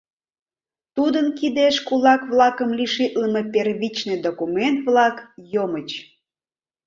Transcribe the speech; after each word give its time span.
Тудын 0.95 1.27
кидеш 1.39 1.75
кулак-влакым 1.87 2.69
лишитлыме 2.77 3.41
первичный 3.53 4.17
документ-влак 4.25 5.15
«йомыч». 5.53 5.89